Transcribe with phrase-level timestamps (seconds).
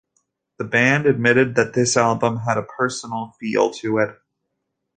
[0.57, 4.19] The band admitted that this album had a personal feel to it.